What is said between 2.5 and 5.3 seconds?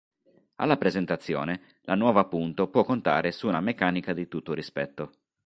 può contare su una meccanica di tutto rispetto.